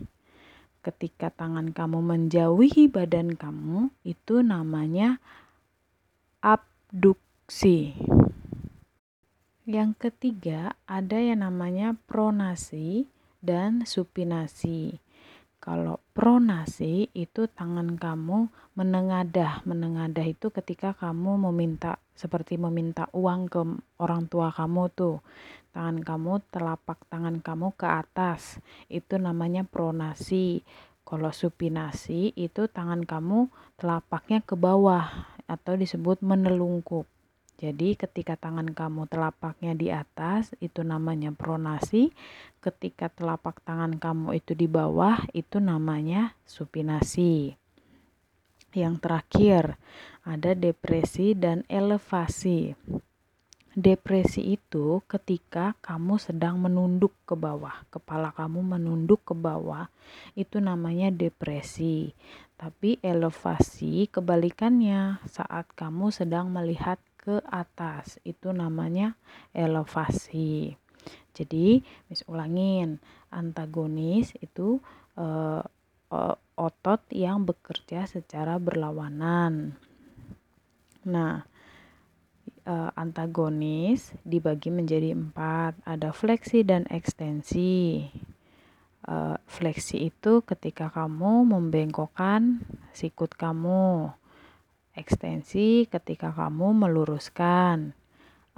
Ketika 0.80 1.28
tangan 1.28 1.76
kamu 1.76 2.00
menjauhi 2.00 2.88
badan 2.88 3.36
kamu 3.36 3.92
itu 4.00 4.40
namanya 4.40 5.20
abduksi. 6.40 7.92
Yang 9.68 9.90
ketiga, 10.08 10.72
ada 10.88 11.20
yang 11.20 11.44
namanya 11.44 11.94
pronasi 12.08 13.04
dan 13.44 13.84
supinasi. 13.84 14.96
Kalau 15.60 16.00
pronasi 16.16 17.12
itu 17.12 17.44
tangan 17.44 18.00
kamu 18.00 18.48
menengadah. 18.72 19.60
Menengadah 19.68 20.24
itu 20.24 20.48
ketika 20.48 20.96
kamu 20.96 21.36
meminta 21.52 22.00
seperti 22.16 22.56
meminta 22.56 23.12
uang 23.12 23.40
ke 23.52 23.60
orang 24.00 24.24
tua 24.32 24.48
kamu 24.48 24.88
tuh. 24.96 25.20
Tangan 25.70 26.02
kamu 26.02 26.42
telapak 26.50 27.06
tangan 27.06 27.38
kamu 27.38 27.74
ke 27.78 27.86
atas. 27.86 28.58
Itu 28.90 29.22
namanya 29.22 29.62
pronasi. 29.62 30.66
Kalau 31.06 31.34
supinasi 31.34 32.34
itu 32.38 32.70
tangan 32.70 33.02
kamu 33.02 33.50
telapaknya 33.78 34.42
ke 34.42 34.54
bawah 34.54 35.30
atau 35.50 35.74
disebut 35.74 36.22
menelungkup. 36.22 37.06
Jadi 37.60 37.92
ketika 37.92 38.40
tangan 38.40 38.72
kamu 38.72 39.04
telapaknya 39.04 39.76
di 39.76 39.92
atas 39.92 40.56
itu 40.64 40.80
namanya 40.80 41.28
pronasi, 41.28 42.08
ketika 42.64 43.12
telapak 43.12 43.60
tangan 43.68 44.00
kamu 44.00 44.40
itu 44.40 44.56
di 44.56 44.64
bawah 44.64 45.20
itu 45.36 45.60
namanya 45.60 46.32
supinasi. 46.48 47.60
Yang 48.72 48.94
terakhir 49.04 49.62
ada 50.24 50.56
depresi 50.56 51.36
dan 51.36 51.68
elevasi. 51.68 52.78
Depresi 53.70 54.58
itu 54.58 54.98
ketika 55.06 55.78
kamu 55.78 56.18
sedang 56.18 56.58
menunduk 56.58 57.14
ke 57.22 57.38
bawah, 57.38 57.86
kepala 57.94 58.34
kamu 58.34 58.76
menunduk 58.76 59.22
ke 59.22 59.34
bawah, 59.34 59.86
itu 60.34 60.58
namanya 60.58 61.14
depresi. 61.14 62.10
Tapi 62.58 62.98
elevasi 63.00 64.10
kebalikannya 64.10 65.22
saat 65.30 65.70
kamu 65.78 66.10
sedang 66.10 66.50
melihat 66.50 66.98
ke 67.20 67.40
atas 67.46 68.16
itu 68.26 68.50
namanya 68.50 69.12
elevasi 69.52 70.80
jadi 71.34 71.80
mis 72.10 72.22
ulangin 72.28 73.00
antagonis 73.32 74.34
itu 74.44 74.82
uh, 75.16 75.62
otot 76.58 77.00
yang 77.14 77.46
bekerja 77.46 78.04
secara 78.04 78.58
berlawanan 78.58 79.78
nah 81.06 81.46
uh, 82.66 82.90
antagonis 82.96 84.12
dibagi 84.26 84.72
menjadi 84.72 85.14
empat 85.14 85.78
ada 85.86 86.10
fleksi 86.10 86.64
dan 86.64 86.88
ekstensi 86.90 88.08
uh, 89.08 89.36
fleksi 89.46 90.10
itu 90.10 90.42
ketika 90.42 90.88
kamu 90.90 91.48
membengkokkan 91.48 92.64
sikut 92.92 93.36
kamu 93.36 94.12
Ekstensi 94.90 95.86
ketika 95.86 96.34
kamu 96.34 96.74
meluruskan. 96.74 97.94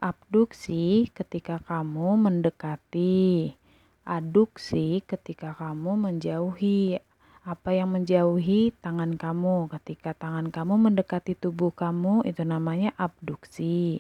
Abduksi 0.00 1.12
ketika 1.12 1.60
kamu 1.60 2.16
mendekati. 2.16 3.52
Aduksi 4.08 5.04
ketika 5.04 5.52
kamu 5.52 6.08
menjauhi. 6.08 6.98
Apa 7.42 7.74
yang 7.74 7.90
menjauhi 7.90 8.70
tangan 8.78 9.18
kamu? 9.18 9.66
Ketika 9.66 10.14
tangan 10.14 10.55
kamu 10.55 10.78
mendekati 10.78 11.35
tubuh 11.35 11.74
kamu 11.74 12.22
itu 12.22 12.46
namanya 12.46 12.94
abduksi. 12.94 13.98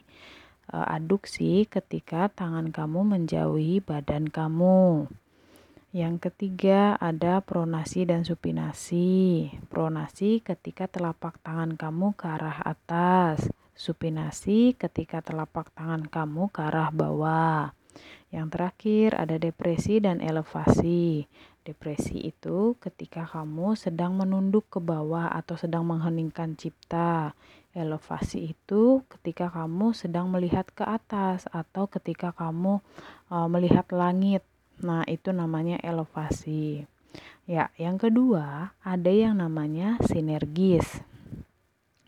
E, 0.70 0.76
aduksi 0.78 1.66
ketika 1.66 2.30
tangan 2.30 2.70
kamu 2.70 3.02
menjauhi 3.02 3.82
badan 3.82 4.30
kamu. 4.30 5.10
Yang 5.90 6.30
ketiga 6.30 6.94
ada 7.02 7.42
pronasi 7.42 8.06
dan 8.06 8.22
supinasi. 8.22 9.50
Pronasi 9.66 10.38
ketika 10.38 10.86
telapak 10.86 11.42
tangan 11.42 11.74
kamu 11.74 12.14
ke 12.14 12.30
arah 12.30 12.62
atas. 12.62 13.50
Supinasi 13.74 14.78
ketika 14.78 15.18
telapak 15.18 15.74
tangan 15.74 16.06
kamu 16.06 16.46
ke 16.54 16.62
arah 16.62 16.94
bawah. 16.94 17.74
Yang 18.32 18.46
terakhir 18.54 19.08
ada 19.18 19.36
depresi 19.36 20.00
dan 20.00 20.22
elevasi. 20.22 21.26
Depresi 21.62 22.18
itu 22.18 22.74
ketika 22.82 23.22
kamu 23.22 23.78
sedang 23.78 24.18
menunduk 24.18 24.66
ke 24.66 24.82
bawah 24.82 25.30
atau 25.30 25.54
sedang 25.54 25.86
mengheningkan 25.86 26.58
cipta. 26.58 27.38
Elevasi 27.72 28.52
itu 28.52 29.00
ketika 29.08 29.48
kamu 29.48 29.96
sedang 29.96 30.28
melihat 30.28 30.68
ke 30.74 30.84
atas 30.84 31.48
atau 31.48 31.88
ketika 31.88 32.34
kamu 32.34 32.82
uh, 33.32 33.48
melihat 33.48 33.88
langit 33.94 34.44
Nah, 34.82 35.06
itu 35.06 35.30
namanya 35.30 35.78
elevasi. 35.78 36.88
Ya, 37.46 37.70
yang 37.78 38.02
kedua, 38.02 38.74
ada 38.82 39.12
yang 39.14 39.38
namanya 39.38 39.94
sinergis. 40.02 41.06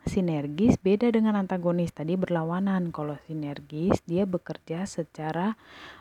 Sinergis 0.05 0.77
beda 0.83 1.09
dengan 1.15 1.39
antagonis 1.39 1.95
tadi 1.95 2.19
berlawanan. 2.19 2.91
Kalau 2.91 3.15
sinergis 3.31 4.03
dia 4.05 4.27
bekerja 4.27 4.91
secara 4.91 5.55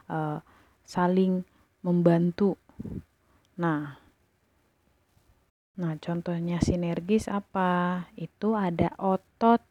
uh, 0.09 0.41
saling 0.87 1.45
membantu. 1.85 2.57
Nah, 3.53 4.01
nah 5.77 5.93
contohnya 6.01 6.57
sinergis 6.57 7.29
apa? 7.29 8.09
Itu 8.17 8.57
ada 8.57 8.89
otot 8.97 9.61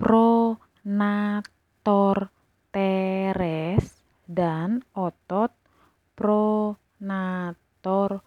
pronator 0.00 2.32
teres 2.74 4.02
dan 4.26 4.82
otot 4.94 5.52
pronator 6.18 8.22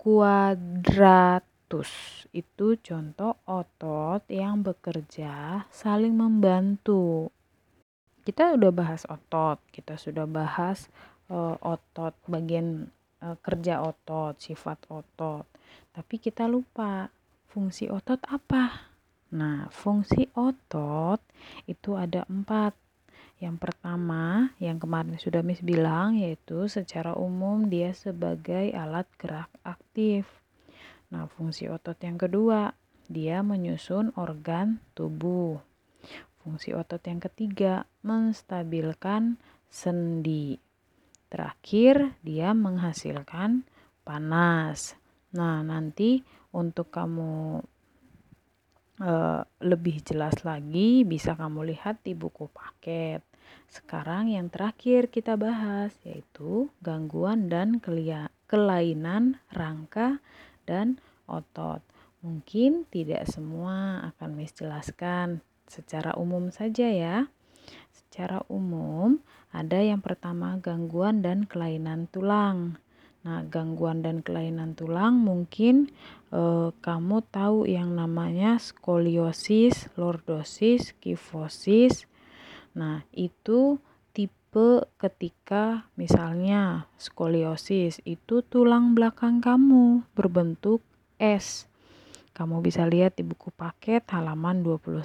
quadratus 0.00 1.92
itu 2.30 2.78
contoh 2.78 3.34
otot 3.46 4.22
yang 4.30 4.62
bekerja 4.62 5.66
saling 5.70 6.14
membantu. 6.14 7.30
Kita 8.22 8.54
udah 8.54 8.70
bahas 8.70 9.02
otot, 9.10 9.58
kita 9.74 9.98
sudah 9.98 10.30
bahas 10.30 10.86
uh, 11.32 11.58
otot 11.58 12.14
bagian 12.30 12.94
uh, 13.24 13.36
kerja 13.40 13.84
otot, 13.84 14.36
sifat 14.40 14.88
otot. 14.90 15.46
Tapi 15.92 16.14
kita 16.20 16.48
lupa 16.50 17.08
fungsi 17.50 17.88
otot 17.88 18.20
apa? 18.28 18.90
Nah, 19.30 19.70
fungsi 19.70 20.26
otot 20.34 21.22
itu 21.70 21.94
ada 21.94 22.26
empat 22.26 22.74
yang 23.40 23.56
pertama, 23.56 24.52
yang 24.60 24.76
kemarin 24.76 25.16
sudah 25.16 25.40
Miss 25.40 25.64
bilang, 25.64 26.12
yaitu 26.12 26.68
secara 26.68 27.16
umum 27.16 27.72
dia 27.72 27.96
sebagai 27.96 28.68
alat 28.76 29.08
gerak 29.16 29.48
aktif. 29.64 30.28
Nah, 31.08 31.24
fungsi 31.24 31.64
otot 31.72 31.96
yang 32.04 32.20
kedua, 32.20 32.76
dia 33.08 33.40
menyusun 33.40 34.12
organ 34.20 34.84
tubuh. 34.92 35.56
Fungsi 36.44 36.76
otot 36.76 37.00
yang 37.08 37.16
ketiga, 37.16 37.88
menstabilkan 38.04 39.40
sendi. 39.72 40.60
Terakhir, 41.30 42.18
dia 42.26 42.50
menghasilkan 42.50 43.62
panas. 44.02 44.98
Nah, 45.30 45.62
nanti 45.62 46.26
untuk 46.50 46.90
kamu 46.90 47.62
e, 48.98 49.12
lebih 49.62 50.02
jelas 50.02 50.42
lagi 50.42 51.06
bisa 51.06 51.38
kamu 51.38 51.70
lihat 51.70 52.02
di 52.02 52.18
buku 52.18 52.50
paket. 52.50 53.22
Sekarang 53.70 54.26
yang 54.26 54.50
terakhir 54.50 55.06
kita 55.06 55.38
bahas 55.38 55.94
yaitu 56.02 56.66
gangguan 56.82 57.46
dan 57.46 57.78
kelainan 58.50 59.38
rangka 59.54 60.18
dan 60.66 60.98
otot. 61.30 61.78
Mungkin 62.20 62.90
tidak 62.90 63.30
semua 63.30 64.04
akan 64.12 64.34
Miss 64.34 64.52
jelaskan 64.52 65.40
secara 65.70 66.18
umum 66.18 66.50
saja 66.50 66.90
ya. 66.90 67.30
Secara 67.94 68.42
umum 68.50 69.22
ada 69.50 69.82
yang 69.82 69.98
pertama 69.98 70.54
gangguan 70.62 71.26
dan 71.26 71.42
kelainan 71.42 72.06
tulang. 72.06 72.78
Nah, 73.20 73.44
gangguan 73.44 74.00
dan 74.00 74.24
kelainan 74.24 74.72
tulang 74.78 75.20
mungkin 75.20 75.92
eh, 76.32 76.70
kamu 76.72 77.16
tahu 77.28 77.68
yang 77.68 77.92
namanya 77.92 78.56
skoliosis, 78.56 79.92
lordosis, 79.98 80.96
kifosis. 81.02 82.08
Nah, 82.78 83.04
itu 83.12 83.82
tipe 84.14 84.86
ketika 84.96 85.90
misalnya 85.98 86.86
skoliosis 86.96 88.00
itu 88.06 88.46
tulang 88.46 88.94
belakang 88.94 89.42
kamu 89.42 90.06
berbentuk 90.14 90.80
S. 91.18 91.66
Kamu 92.32 92.62
bisa 92.64 92.86
lihat 92.86 93.18
di 93.18 93.26
buku 93.26 93.52
paket 93.52 94.06
halaman 94.14 94.62
21. 94.64 95.02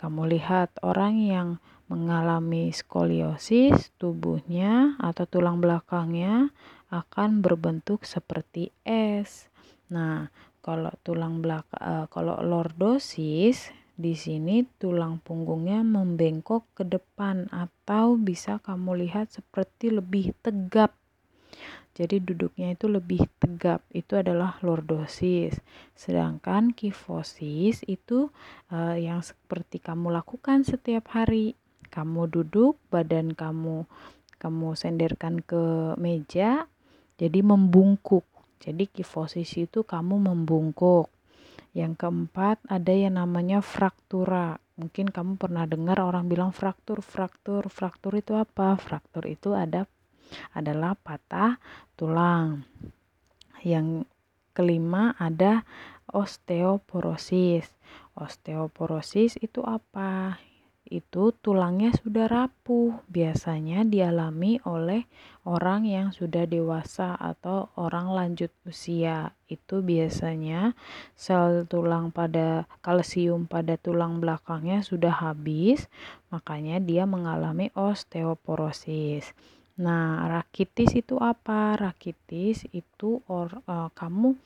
Kamu 0.00 0.22
lihat 0.26 0.82
orang 0.82 1.14
yang 1.22 1.48
mengalami 1.92 2.72
skoliosis, 2.72 3.92
tubuhnya 4.00 4.96
atau 4.96 5.28
tulang 5.28 5.60
belakangnya 5.60 6.48
akan 6.88 7.44
berbentuk 7.44 8.08
seperti 8.08 8.72
S. 8.88 9.52
Nah, 9.92 10.32
kalau 10.64 10.88
tulang 11.04 11.44
belakang 11.44 11.82
uh, 11.84 12.06
kalau 12.08 12.40
lordosis 12.40 13.68
di 13.92 14.16
sini 14.16 14.64
tulang 14.80 15.20
punggungnya 15.20 15.84
membengkok 15.84 16.64
ke 16.72 16.88
depan 16.88 17.52
atau 17.52 18.16
bisa 18.16 18.56
kamu 18.64 19.04
lihat 19.04 19.28
seperti 19.28 19.92
lebih 19.92 20.32
tegap. 20.40 20.96
Jadi 21.92 22.24
duduknya 22.24 22.72
itu 22.72 22.88
lebih 22.88 23.28
tegap. 23.36 23.84
Itu 23.92 24.16
adalah 24.16 24.56
lordosis. 24.64 25.60
Sedangkan 25.92 26.72
kifosis 26.72 27.84
itu 27.84 28.32
uh, 28.72 28.96
yang 28.96 29.20
seperti 29.20 29.76
kamu 29.76 30.08
lakukan 30.08 30.64
setiap 30.64 31.12
hari. 31.12 31.52
Kamu 31.92 32.24
duduk, 32.32 32.80
badan 32.88 33.36
kamu 33.36 33.84
kamu 34.40 34.74
senderkan 34.74 35.38
ke 35.38 35.94
meja, 36.00 36.66
jadi 37.14 37.46
membungkuk. 37.46 38.26
Jadi 38.58 38.90
kifosis 38.90 39.54
itu 39.54 39.86
kamu 39.86 40.18
membungkuk. 40.18 41.06
Yang 41.76 42.02
keempat 42.02 42.58
ada 42.66 42.90
yang 42.90 43.20
namanya 43.20 43.62
fraktura. 43.62 44.58
Mungkin 44.74 45.14
kamu 45.14 45.38
pernah 45.38 45.62
dengar 45.68 46.02
orang 46.02 46.26
bilang 46.26 46.50
fraktur, 46.50 47.04
fraktur, 47.04 47.70
fraktur 47.70 48.18
itu 48.18 48.34
apa? 48.34 48.74
Fraktur 48.80 49.28
itu 49.30 49.54
ada 49.54 49.86
adalah 50.56 50.98
patah 50.98 51.62
tulang. 51.94 52.66
Yang 53.62 54.10
kelima 54.56 55.14
ada 55.22 55.62
osteoporosis. 56.10 57.70
Osteoporosis 58.18 59.38
itu 59.38 59.62
apa? 59.62 60.40
Itu 60.92 61.32
tulangnya 61.40 61.96
sudah 61.96 62.28
rapuh. 62.28 62.92
Biasanya 63.08 63.88
dialami 63.88 64.60
oleh 64.68 65.08
orang 65.48 65.88
yang 65.88 66.12
sudah 66.12 66.44
dewasa 66.44 67.16
atau 67.16 67.72
orang 67.80 68.12
lanjut 68.12 68.52
usia. 68.68 69.32
Itu 69.48 69.80
biasanya 69.80 70.76
sel 71.16 71.64
tulang 71.64 72.12
pada 72.12 72.68
kalsium 72.84 73.48
pada 73.48 73.80
tulang 73.80 74.20
belakangnya 74.20 74.84
sudah 74.84 75.16
habis, 75.24 75.88
makanya 76.28 76.76
dia 76.76 77.08
mengalami 77.08 77.72
osteoporosis. 77.72 79.32
Nah, 79.80 80.28
rakitis 80.28 80.92
itu 80.92 81.16
apa? 81.16 81.80
Rakitis 81.80 82.68
itu 82.76 83.24
or, 83.24 83.48
uh, 83.64 83.88
kamu 83.96 84.36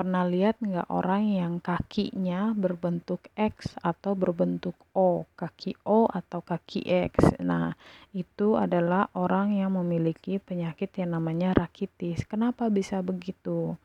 pernah 0.00 0.24
lihat 0.24 0.64
nggak 0.64 0.88
orang 0.88 1.28
yang 1.28 1.60
kakinya 1.60 2.56
berbentuk 2.56 3.20
X 3.36 3.76
atau 3.84 4.16
berbentuk 4.16 4.72
O, 4.96 5.28
kaki 5.36 5.76
O 5.84 6.08
atau 6.08 6.40
kaki 6.40 6.88
X. 7.12 7.36
Nah, 7.44 7.76
itu 8.16 8.56
adalah 8.56 9.12
orang 9.12 9.60
yang 9.60 9.76
memiliki 9.76 10.40
penyakit 10.40 10.88
yang 10.96 11.20
namanya 11.20 11.52
rakitis. 11.52 12.24
Kenapa 12.24 12.72
bisa 12.72 13.04
begitu? 13.04 13.76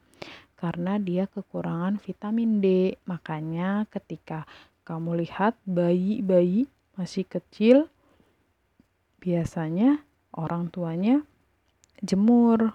Karena 0.56 0.96
dia 1.04 1.28
kekurangan 1.28 2.00
vitamin 2.00 2.64
D. 2.64 2.96
Makanya 3.12 3.84
ketika 3.92 4.48
kamu 4.88 5.20
lihat 5.20 5.60
bayi-bayi 5.68 6.72
masih 6.96 7.28
kecil 7.28 7.92
biasanya 9.20 10.00
orang 10.32 10.72
tuanya 10.72 11.28
jemur 12.00 12.72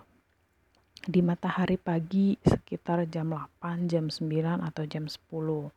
di 1.05 1.21
matahari 1.25 1.81
pagi 1.81 2.37
sekitar 2.45 3.09
jam 3.09 3.33
8, 3.33 3.89
jam 3.89 4.13
9 4.13 4.61
atau 4.61 4.85
jam 4.85 5.09
10. 5.09 5.73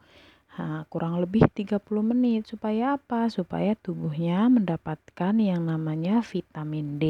Nah, 0.53 0.85
kurang 0.91 1.17
lebih 1.17 1.49
30 1.49 1.81
menit 2.05 2.45
supaya 2.45 2.99
apa? 2.99 3.31
Supaya 3.31 3.73
tubuhnya 3.73 4.45
mendapatkan 4.51 5.33
yang 5.39 5.65
namanya 5.65 6.21
vitamin 6.21 7.01
D. 7.01 7.05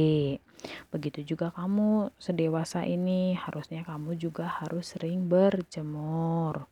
Begitu 0.94 1.36
juga 1.36 1.52
kamu 1.52 2.14
sedewasa 2.16 2.88
ini 2.88 3.36
harusnya 3.36 3.84
kamu 3.84 4.16
juga 4.16 4.48
harus 4.48 4.96
sering 4.96 5.28
berjemur. 5.28 6.70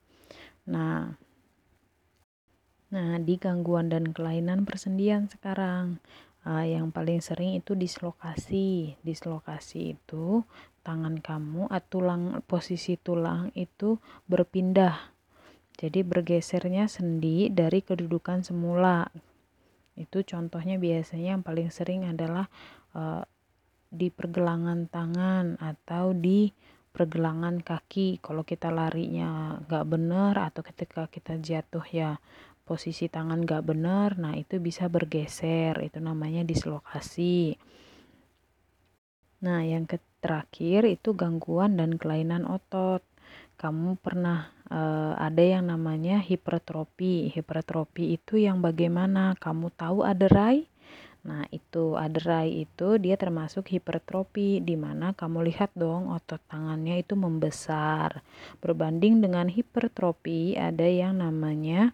Nah, 0.70 1.12
Nah, 2.92 3.16
di 3.24 3.40
gangguan 3.40 3.88
dan 3.88 4.12
kelainan 4.12 4.68
persendian 4.68 5.32
sekarang, 5.32 6.04
uh, 6.46 6.66
yang 6.66 6.90
paling 6.90 7.22
sering 7.22 7.58
itu 7.58 7.78
dislokasi. 7.78 8.98
Dislokasi 9.02 9.98
itu 9.98 10.42
tangan 10.82 11.22
kamu 11.22 11.70
atau 11.70 12.02
tulang 12.02 12.42
posisi 12.46 12.98
tulang 12.98 13.54
itu 13.54 14.02
berpindah. 14.26 15.14
Jadi 15.78 16.06
bergesernya 16.06 16.86
sendi 16.86 17.50
dari 17.50 17.82
kedudukan 17.82 18.46
semula. 18.46 19.10
Itu 19.98 20.22
contohnya 20.26 20.78
biasanya 20.78 21.38
yang 21.38 21.44
paling 21.46 21.70
sering 21.74 22.06
adalah 22.06 22.50
uh, 22.94 23.26
di 23.92 24.08
pergelangan 24.08 24.88
tangan 24.88 25.60
atau 25.60 26.16
di 26.16 26.48
pergelangan 26.92 27.64
kaki 27.64 28.20
kalau 28.20 28.44
kita 28.44 28.68
larinya 28.68 29.60
nggak 29.64 29.86
benar 29.88 30.36
atau 30.52 30.60
ketika 30.60 31.08
kita 31.08 31.40
jatuh 31.40 31.84
ya 31.88 32.20
posisi 32.72 33.12
tangan 33.12 33.44
gak 33.44 33.68
benar, 33.68 34.16
nah 34.16 34.32
itu 34.32 34.56
bisa 34.64 34.88
bergeser, 34.88 35.76
itu 35.84 36.00
namanya 36.00 36.48
dislokasi. 36.48 37.60
Nah, 39.44 39.60
yang 39.68 39.84
terakhir 40.24 40.88
itu 40.88 41.12
gangguan 41.12 41.76
dan 41.76 42.00
kelainan 42.00 42.48
otot. 42.48 43.04
Kamu 43.60 44.00
pernah 44.00 44.56
uh, 44.72 45.20
ada 45.20 45.44
yang 45.44 45.68
namanya 45.68 46.24
hipertrofi. 46.24 47.28
Hipertrofi 47.36 48.16
itu 48.16 48.40
yang 48.40 48.64
bagaimana? 48.64 49.36
Kamu 49.36 49.74
tahu 49.76 50.08
aderai? 50.08 50.72
Nah, 51.22 51.46
itu 51.54 51.94
aderai 51.94 52.66
itu 52.66 52.98
dia 52.98 53.14
termasuk 53.14 53.70
hipertrofi 53.70 54.58
di 54.58 54.74
mana 54.74 55.14
kamu 55.14 55.54
lihat 55.54 55.70
dong 55.78 56.10
otot 56.10 56.42
tangannya 56.50 57.06
itu 57.06 57.14
membesar. 57.14 58.26
Berbanding 58.58 59.22
dengan 59.22 59.46
hipertrofi 59.46 60.58
ada 60.58 60.90
yang 60.90 61.22
namanya 61.22 61.94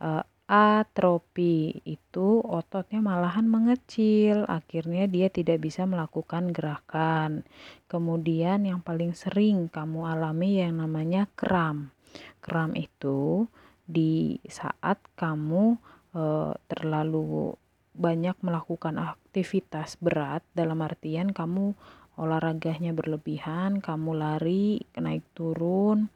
uh, 0.00 0.24
atrofi 0.44 1.80
itu 1.88 2.44
ototnya 2.44 3.00
malahan 3.00 3.48
mengecil. 3.48 4.44
Akhirnya 4.44 5.08
dia 5.08 5.32
tidak 5.32 5.64
bisa 5.64 5.88
melakukan 5.88 6.52
gerakan. 6.52 7.48
Kemudian 7.88 8.68
yang 8.68 8.84
paling 8.84 9.16
sering 9.16 9.72
kamu 9.72 10.04
alami 10.04 10.60
yang 10.60 10.84
namanya 10.84 11.28
kram. 11.32 11.96
Kram 12.44 12.76
itu 12.76 13.48
di 13.84 14.36
saat 14.48 15.00
kamu 15.16 15.76
e, 16.12 16.22
terlalu 16.68 17.56
banyak 17.94 18.36
melakukan 18.44 18.96
aktivitas 19.00 19.96
berat 20.00 20.44
dalam 20.56 20.80
artian 20.82 21.30
kamu 21.30 21.76
olahraganya 22.18 22.94
berlebihan 22.94 23.78
kamu 23.78 24.10
lari 24.18 24.82
naik 24.98 25.22
turun 25.34 26.10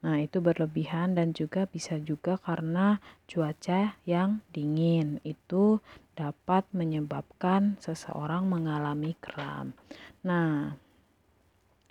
Nah, 0.00 0.16
itu 0.16 0.40
berlebihan 0.40 1.12
dan 1.12 1.36
juga 1.36 1.68
bisa 1.68 2.00
juga 2.00 2.40
karena 2.40 2.96
cuaca 3.28 4.00
yang 4.08 4.40
dingin. 4.48 5.20
Itu 5.20 5.84
dapat 6.16 6.64
menyebabkan 6.72 7.76
seseorang 7.84 8.48
mengalami 8.48 9.12
kram. 9.20 9.76
Nah, 10.24 10.72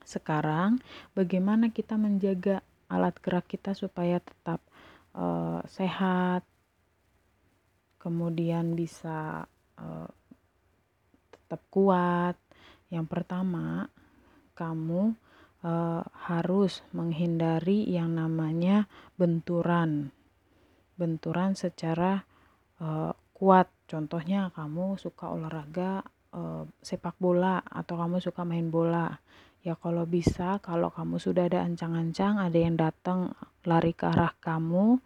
sekarang 0.01 0.81
bagaimana 1.13 1.69
kita 1.69 1.93
menjaga 2.01 2.65
alat 2.89 3.13
gerak 3.21 3.45
kita 3.45 3.77
supaya 3.77 4.17
tetap 4.17 4.57
uh, 5.13 5.61
sehat, 5.69 6.41
kemudian 8.01 8.73
bisa 8.73 9.45
uh, 9.77 10.09
tetap 11.29 11.61
kuat. 11.69 12.33
Yang 12.89 13.05
pertama, 13.05 13.85
kamu 14.57 15.13
uh, 15.63 16.03
harus 16.29 16.83
menghindari 16.95 17.87
yang 17.87 18.15
namanya 18.15 18.87
benturan. 19.19 20.11
Benturan 20.95 21.55
secara 21.55 22.23
uh, 22.83 23.11
kuat. 23.35 23.71
Contohnya 23.89 24.53
kamu 24.53 24.99
suka 25.01 25.31
olahraga 25.31 26.03
uh, 26.35 26.63
sepak 26.83 27.17
bola 27.17 27.63
atau 27.63 27.97
kamu 27.97 28.21
suka 28.21 28.45
main 28.45 28.69
bola. 28.69 29.17
Ya 29.59 29.75
kalau 29.75 30.07
bisa, 30.07 30.63
kalau 30.63 30.87
kamu 30.87 31.19
sudah 31.19 31.51
ada 31.51 31.67
ancang-ancang, 31.67 32.39
ada 32.39 32.55
yang 32.55 32.79
datang 32.79 33.35
lari 33.67 33.91
ke 33.91 34.07
arah 34.07 34.31
kamu, 34.39 35.03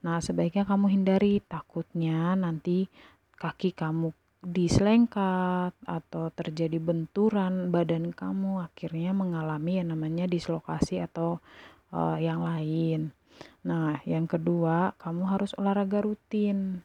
nah 0.00 0.24
sebaiknya 0.24 0.64
kamu 0.64 0.88
hindari. 0.88 1.44
Takutnya 1.44 2.32
nanti 2.32 2.88
kaki 3.36 3.76
kamu 3.76 4.16
diselengkat 4.40 5.76
atau 5.84 6.32
terjadi 6.32 6.80
benturan 6.80 7.68
badan 7.68 8.16
kamu, 8.16 8.64
akhirnya 8.64 9.12
mengalami 9.12 9.80
yang 9.80 9.92
namanya 9.92 10.24
dislokasi 10.24 11.04
atau 11.04 11.44
uh, 11.92 12.16
yang 12.16 12.40
lain. 12.40 13.12
Nah, 13.60 14.00
yang 14.08 14.24
kedua, 14.24 14.96
kamu 14.96 15.22
harus 15.28 15.52
olahraga 15.60 16.00
rutin. 16.00 16.80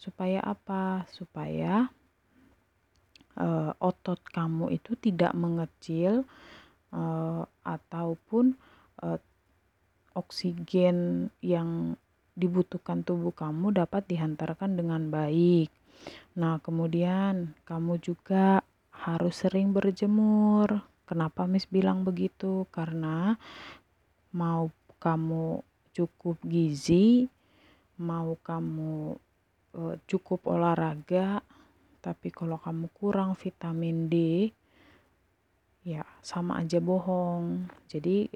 Supaya 0.00 0.40
apa? 0.40 1.04
Supaya 1.12 1.92
uh, 3.36 3.72
otot 3.76 4.20
kamu 4.32 4.72
itu 4.72 4.96
tidak 4.96 5.36
mengecil 5.36 6.24
uh, 6.96 7.44
ataupun 7.60 8.56
uh, 9.04 9.20
oksigen 10.16 11.28
yang 11.44 12.00
dibutuhkan 12.32 13.04
tubuh 13.04 13.36
kamu 13.36 13.76
dapat 13.76 14.08
dihantarkan 14.08 14.80
dengan 14.80 15.12
baik. 15.12 15.68
Nah, 16.38 16.62
kemudian 16.62 17.56
kamu 17.68 18.00
juga 18.00 18.64
harus 18.92 19.40
sering 19.40 19.72
berjemur. 19.74 20.84
Kenapa 21.04 21.48
Miss 21.48 21.66
bilang 21.66 22.06
begitu? 22.06 22.68
Karena 22.70 23.34
mau 24.30 24.70
kamu 25.02 25.64
cukup 25.90 26.38
gizi, 26.46 27.26
mau 28.00 28.38
kamu 28.40 29.18
uh, 29.76 29.96
cukup 30.08 30.48
olahraga 30.48 31.44
tapi 32.00 32.32
kalau 32.32 32.56
kamu 32.56 32.88
kurang 32.96 33.36
vitamin 33.36 34.08
D 34.08 34.48
ya 35.84 36.04
sama 36.24 36.60
aja 36.60 36.80
bohong 36.80 37.68
jadi 37.88 38.28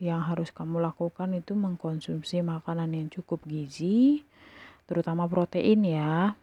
yang 0.00 0.24
harus 0.24 0.52
kamu 0.52 0.80
lakukan 0.80 1.32
itu 1.36 1.56
mengkonsumsi 1.56 2.44
makanan 2.44 2.92
yang 2.92 3.08
cukup 3.12 3.44
gizi 3.44 4.24
terutama 4.88 5.28
protein 5.28 5.84
ya 5.84 6.36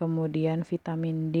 kemudian 0.00 0.64
vitamin 0.64 1.28
D 1.28 1.38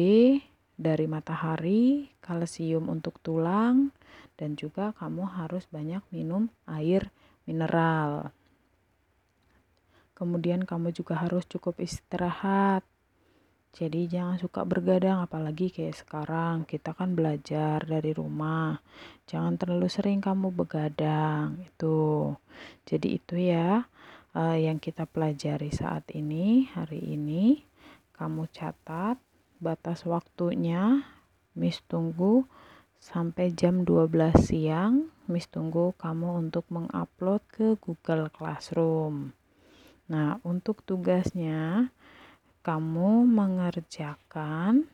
dari 0.76 1.08
matahari 1.08 2.12
kalsium 2.20 2.92
untuk 2.92 3.16
tulang 3.24 3.96
dan 4.36 4.60
juga 4.60 4.92
kamu 5.00 5.24
harus 5.40 5.64
banyak 5.72 6.04
minum 6.12 6.52
air 6.68 7.08
mineral 7.48 8.36
Kemudian 10.20 10.68
kamu 10.68 10.92
juga 10.92 11.16
harus 11.16 11.48
cukup 11.48 11.80
istirahat. 11.80 12.84
Jadi 13.72 14.04
jangan 14.04 14.36
suka 14.36 14.68
bergadang 14.68 15.24
apalagi 15.24 15.72
kayak 15.72 15.96
sekarang 15.96 16.68
kita 16.68 16.92
kan 16.92 17.16
belajar 17.16 17.80
dari 17.88 18.12
rumah. 18.12 18.84
Jangan 19.24 19.56
terlalu 19.56 19.88
sering 19.88 20.20
kamu 20.20 20.52
begadang 20.52 21.64
itu. 21.64 22.36
Jadi 22.84 23.16
itu 23.16 23.40
ya 23.40 23.88
uh, 24.36 24.56
yang 24.60 24.76
kita 24.76 25.08
pelajari 25.08 25.72
saat 25.72 26.04
ini 26.12 26.68
hari 26.68 27.00
ini. 27.16 27.64
Kamu 28.20 28.52
catat 28.52 29.16
batas 29.64 30.04
waktunya. 30.04 31.08
Miss 31.56 31.80
tunggu 31.88 32.44
sampai 33.00 33.56
jam 33.56 33.88
12 33.88 34.36
siang. 34.44 35.08
Miss 35.24 35.48
tunggu 35.48 35.96
kamu 35.96 36.44
untuk 36.44 36.68
mengupload 36.68 37.40
ke 37.48 37.80
Google 37.80 38.28
Classroom. 38.28 39.32
Nah, 40.12 40.36
untuk 40.44 40.84
tugasnya 40.84 41.88
kamu 42.60 43.24
mengerjakan 43.24 44.84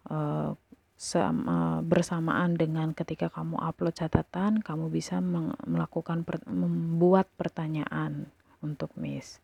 Uh, 0.10 0.58
sama, 0.98 1.86
bersamaan 1.86 2.58
dengan 2.58 2.92
ketika 2.92 3.30
kamu 3.30 3.62
upload 3.62 3.94
catatan, 3.94 4.66
kamu 4.66 4.90
bisa 4.90 5.22
melakukan 5.22 6.26
per, 6.26 6.42
membuat 6.50 7.30
pertanyaan 7.38 8.34
untuk 8.66 8.90
Miss. 8.98 9.38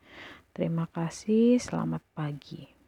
Terima 0.57 0.89
kasih, 0.89 1.61
selamat 1.61 2.01
pagi. 2.17 2.82